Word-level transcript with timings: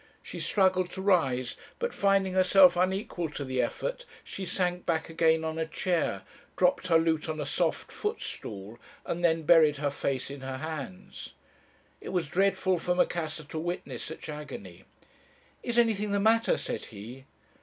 She 0.23 0.39
struggled 0.39 0.89
to 0.93 1.01
rise, 1.03 1.55
but, 1.77 1.93
finding 1.93 2.33
herself 2.33 2.75
unequal 2.75 3.29
to 3.29 3.45
the 3.45 3.61
effort, 3.61 4.03
she 4.23 4.45
sank 4.45 4.83
back 4.83 5.11
again 5.11 5.43
on 5.43 5.59
a 5.59 5.67
chair, 5.67 6.23
dropped 6.57 6.87
her 6.87 6.97
lute 6.97 7.29
on 7.29 7.39
a 7.39 7.45
soft 7.45 7.91
footstool, 7.91 8.79
and 9.05 9.23
then 9.23 9.43
buried 9.43 9.77
her 9.77 9.91
face 9.91 10.31
in 10.31 10.41
her 10.41 10.57
hands. 10.57 11.33
It 12.01 12.09
was 12.09 12.29
dreadful 12.29 12.79
for 12.79 12.95
Macassar 12.95 13.43
to 13.49 13.59
witness 13.59 14.01
such 14.01 14.27
agony. 14.27 14.85
"'Is 15.61 15.77
anything 15.77 16.13
the 16.13 16.19
matter?' 16.19 16.57
said 16.57 16.85
he. 16.85 17.25